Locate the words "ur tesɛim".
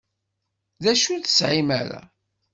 1.13-1.69